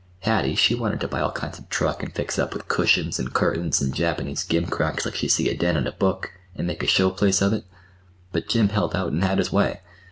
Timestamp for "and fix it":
2.01-2.41